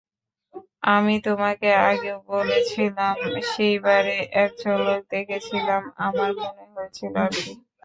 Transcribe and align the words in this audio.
আমি 0.91 1.15
তোমাকে 1.27 1.69
আগেও 1.85 2.17
বলেছিলাম, 2.31 3.15
সেই 3.51 3.75
বারে 3.85 4.15
এক 4.35 4.51
ঝলক 4.61 5.01
দেখেছিলাম 5.13 5.81
আমার 6.07 6.31
মনে 6.41 6.65
হয়েছিল 6.73 7.13
আর 7.23 7.33
কি! 7.35 7.51